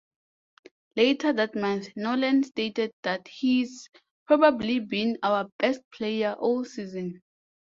Later 0.95 1.31
that 1.33 1.53
month 1.55 1.89
Nolan 1.95 2.41
stated 2.41 2.91
that 3.03 3.27
"he's 3.27 3.87
probably 4.25 4.79
been 4.79 5.19
our 5.21 5.47
best 5.59 5.81
player 5.91 6.33
all 6.39 6.65
season". 6.65 7.21